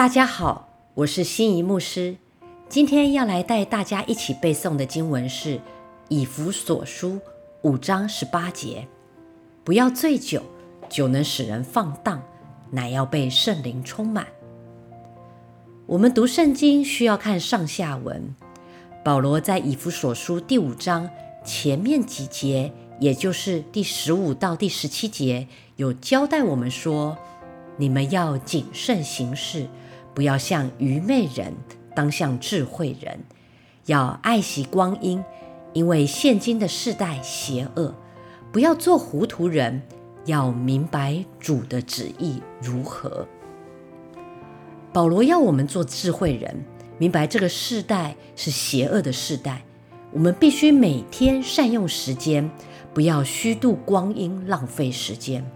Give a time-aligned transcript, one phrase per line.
[0.00, 2.16] 大家好，我是心仪牧师。
[2.70, 5.56] 今天要来带大家一起背诵的经文是
[6.08, 7.10] 《以弗所书》
[7.60, 8.88] 五章十八节
[9.62, 10.42] ：“不要醉酒，
[10.88, 12.22] 酒能使人放荡，
[12.70, 14.26] 乃要被圣灵充满。”
[15.84, 18.34] 我们读圣经需要看上下文。
[19.04, 21.10] 保罗在《以弗所书》第五章
[21.44, 27.18] 前面几节，也就是第十五到第十七节，有交代我们说。
[27.76, 29.66] 你们要谨慎行事，
[30.14, 31.54] 不要像愚昧人，
[31.94, 33.20] 当像智慧人。
[33.86, 35.24] 要爱惜光阴，
[35.72, 37.94] 因为现今的世代邪恶。
[38.52, 39.80] 不要做糊涂人，
[40.26, 43.26] 要明白主的旨意如何。
[44.92, 46.64] 保罗要我们做智慧人，
[46.98, 49.62] 明白这个世代是邪恶的世代。
[50.12, 52.50] 我们必须每天善用时间，
[52.92, 55.48] 不要虚度光阴，浪费时间。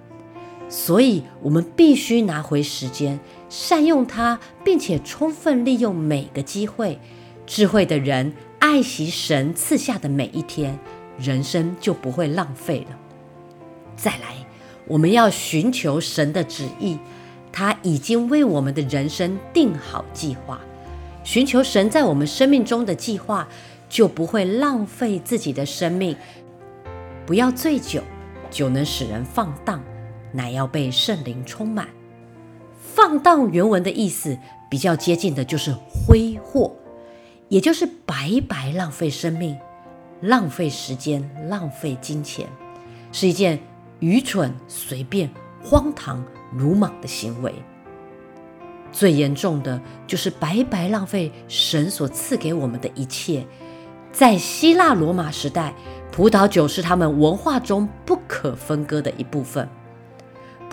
[0.76, 6.98] 所以，我们必须拿回时间，善用它，并且充分利用每个机会。
[7.46, 10.76] 智慧的人爱惜神赐下的每一天，
[11.16, 12.98] 人生就不会浪费了。
[13.94, 14.34] 再来，
[14.88, 16.98] 我们要寻求神的旨意，
[17.52, 20.60] 他已经为我们的人生定好计划。
[21.22, 23.46] 寻求神在我们生命中的计划，
[23.88, 26.16] 就不会浪费自己的生命。
[27.24, 28.02] 不要醉酒，
[28.50, 29.80] 酒能使人放荡。
[30.34, 31.88] 乃要被圣灵充满。
[32.76, 34.36] 放荡原文的意思
[34.70, 36.76] 比较接近的就是挥霍，
[37.48, 39.56] 也就是白白浪费生命、
[40.20, 42.46] 浪费时间、浪费金钱，
[43.10, 43.58] 是一件
[44.00, 45.30] 愚蠢、随便、
[45.62, 47.54] 荒唐、鲁莽的行为。
[48.92, 53.44] 最严重的就是白白浪费神所赐给我们的一切。
[54.12, 55.74] 在希腊罗马时代，
[56.12, 59.68] 葡萄酒是他们文化中不可分割的一部分。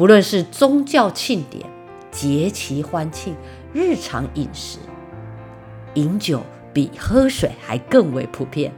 [0.02, 1.64] 不论是宗教庆典、
[2.10, 3.36] 节期欢庆、
[3.72, 4.80] 日常饮食，
[5.94, 6.42] 饮酒
[6.73, 8.73] 比喝水还更为普遍。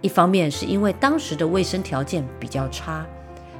[0.00, 3.06] 一方面是因为当时的卫生条件比较差，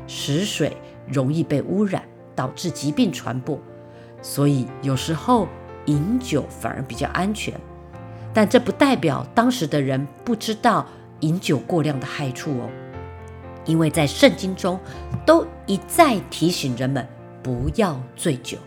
[0.08, 0.76] 食水
[1.06, 2.02] 容易被污染，
[2.34, 3.56] 导致疾病传播，
[4.20, 5.46] 所以有时候
[5.84, 7.54] 饮酒反而比较安全。
[8.34, 10.84] 但这不代表当时的人不知道
[11.20, 12.68] 饮酒过量的害处哦。
[13.64, 14.78] 因为在圣经中
[15.24, 17.06] 都一再提醒人们
[17.42, 18.58] 不要醉酒，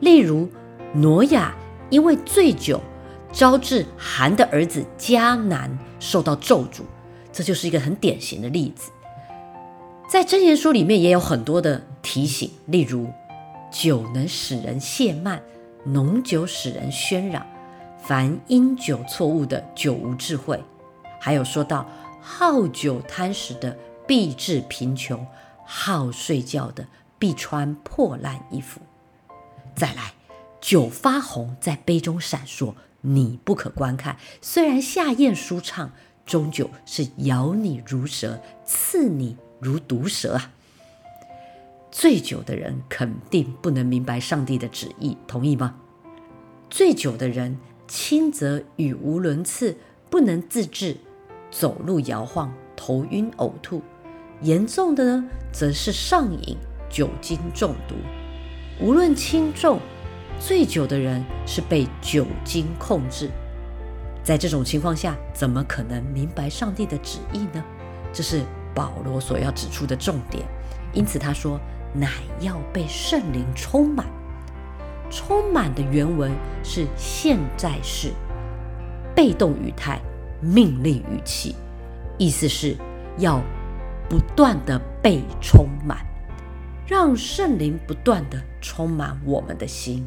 [0.00, 0.48] 例如
[0.94, 1.54] 挪亚
[1.90, 2.80] 因为醉酒，
[3.32, 6.82] 招致韩的儿子迦南受到咒诅，
[7.32, 8.90] 这就是一个很典型的例子。
[10.08, 13.08] 在箴言书里面也有很多的提醒，例如
[13.70, 15.42] 酒能使人懈慢，
[15.84, 17.44] 浓酒使人喧嚷，
[17.98, 20.62] 凡因酒错误的酒无智慧，
[21.20, 21.86] 还有说到
[22.20, 23.76] 好酒贪食的。
[24.08, 25.26] 必致贫穷，
[25.66, 26.88] 好睡觉的
[27.18, 28.80] 必穿破烂衣服。
[29.76, 30.14] 再来，
[30.62, 34.16] 酒发红，在杯中闪烁，你不可观看。
[34.40, 35.92] 虽然下咽舒畅，
[36.24, 40.52] 终究是咬你如蛇，刺你如毒蛇啊！
[41.90, 45.74] 醉酒的人肯定不能明白上帝的旨意，同意吗？
[46.70, 49.76] 醉酒的人轻则语无伦次，
[50.08, 50.96] 不能自制，
[51.50, 53.82] 走路摇晃，头晕呕吐。
[54.40, 56.56] 严重的呢，则是上瘾、
[56.88, 57.96] 酒精中毒。
[58.80, 59.80] 无论轻重，
[60.38, 63.28] 醉酒的人是被酒精控制。
[64.22, 67.64] 在这种情况下，怎么可能明白上帝的旨意呢？
[68.12, 68.44] 这是
[68.74, 70.44] 保罗所要指出的重点。
[70.92, 71.58] 因此他说
[71.92, 72.08] ：“乃
[72.40, 74.06] 要被圣灵充满。”
[75.10, 76.30] 充满的原文
[76.62, 78.12] 是现在式，
[79.16, 80.00] 被动语态，
[80.40, 81.56] 命令语气，
[82.18, 82.76] 意思是
[83.18, 83.42] 要。
[84.08, 85.98] 不断的被充满，
[86.86, 90.02] 让圣灵不断的充满我们的心。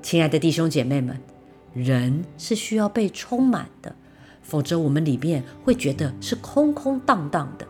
[0.00, 1.18] 亲爱的弟兄姐妹们，
[1.74, 3.94] 人是需要被充满的，
[4.40, 7.66] 否则我们里面会觉得是空空荡荡的。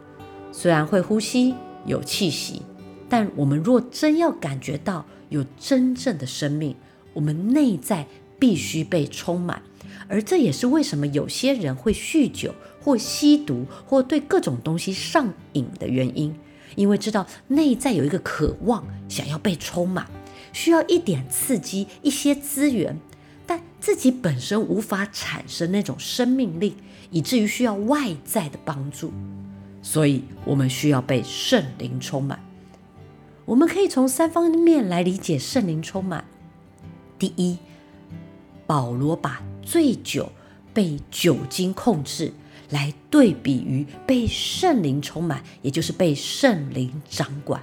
[0.53, 1.55] 虽然会呼吸
[1.87, 2.63] 有气息，
[3.09, 6.77] 但我们若真要感觉到有真正的生命，
[7.13, 8.07] 我们内在
[8.39, 9.63] 必须被充满，
[10.09, 16.35] 而这也是为什么有些人会酗酒或吸毒或对各种东西上瘾的原因，
[16.75, 20.07] 因为知道内在有一个渴望想要被充满，
[20.53, 22.99] 需要一点刺激、一些资源，
[23.47, 26.75] 但自己本身无法产生那种生命力，
[27.11, 29.13] 以至于需要外在的帮助，
[29.83, 32.41] 所以我们需要被圣灵充满。
[33.45, 36.25] 我们可以从三方面来理解圣灵充满。
[37.23, 37.57] 第一，
[38.67, 40.29] 保罗把醉酒
[40.75, 42.33] 被酒精控制，
[42.71, 47.63] 来对比于被圣灵充满，也就是被圣灵掌管。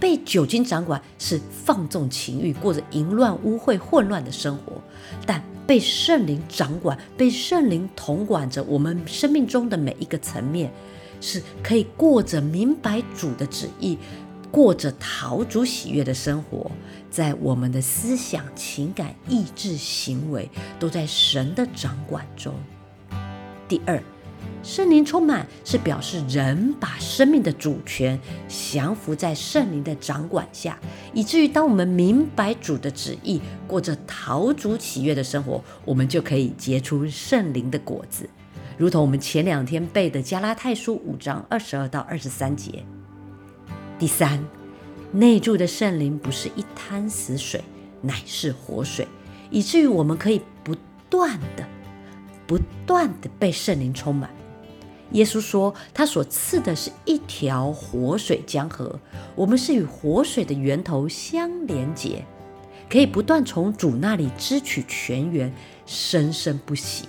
[0.00, 4.72] 被酒精掌管是放纵情欲，过着淫乱、污秽、混乱的生活；
[5.24, 10.72] 但被圣灵掌管，被圣灵统管着我们生命中的每一个层面，
[11.20, 13.96] 是可以过着明白主的旨意，
[14.52, 16.70] 过着陶主喜悦的生活。
[17.10, 22.54] 在我们的思想、情感、意志、行为，都在神的掌管中。
[23.66, 24.00] 第二。
[24.64, 28.18] 圣灵充满是表示人把生命的主权
[28.48, 30.78] 降服在圣灵的掌管下，
[31.12, 38.28] 以至于当我们明白主的旨意，过着陶主喜悦的生活，我们就可以结出圣灵的果子，
[38.76, 42.84] 如同我们前两天背的加拉太书五章二十二到二十三节。
[44.02, 44.44] 第三，
[45.12, 47.62] 内住的圣灵不是一滩死水，
[48.00, 49.06] 乃是活水，
[49.48, 50.74] 以至于我们可以不
[51.08, 51.64] 断的、
[52.44, 54.28] 不断的被圣灵充满。
[55.12, 58.98] 耶稣说：“他所赐的是一条活水江河，
[59.36, 62.24] 我们是与活水的源头相连结，
[62.90, 65.54] 可以不断从主那里支取泉源，
[65.86, 67.04] 生生不息。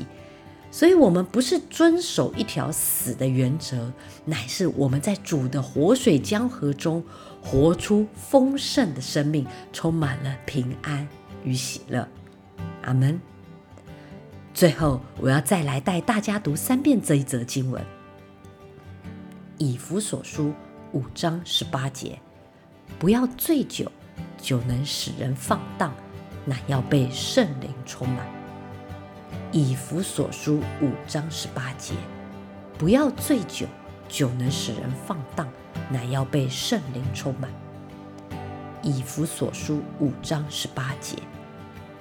[0.73, 3.93] 所以，我们不是遵守一条死的原则，
[4.25, 7.03] 乃是我们在主的活水江河中
[7.43, 11.07] 活出丰盛的生命，充满了平安
[11.43, 12.07] 与喜乐。”
[12.81, 13.21] 阿门。
[14.51, 17.79] 最后，我要再来带大家读三遍这一则经文，
[19.59, 20.47] 《以弗所书》
[20.91, 22.19] 五章十八节
[22.97, 23.91] ：“不要醉酒，
[24.41, 25.93] 酒能使人放荡，
[26.45, 28.25] 乃要被圣灵充满。”
[29.53, 31.93] 《以弗所书》五章十八节
[32.75, 33.67] ：“不要醉酒，
[34.09, 35.47] 酒能使人放荡，
[35.91, 37.51] 乃要被圣灵充满。”
[38.81, 41.17] 《以弗所书》五章十八节：“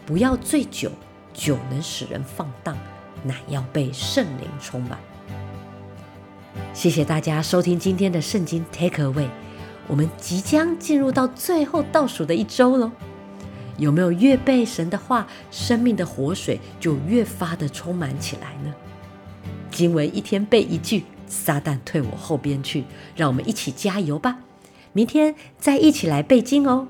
[0.07, 0.91] 不要醉酒。”
[1.35, 2.77] 酒能使人放荡，
[3.23, 4.99] 乃要被圣灵充满。
[6.75, 9.29] 谢谢大家收听今天的圣经 Take Away。
[9.89, 12.93] 我们即将进入到最后倒数的一周喽。
[13.79, 18.75] 有没有越背神的话，生命的活水就越发的充满起来呢？
[19.71, 22.85] 经文一天背一句，撒旦退我后边去。
[23.17, 24.39] 让我们一起加油吧！
[24.93, 26.87] 明天再一起来背经哦。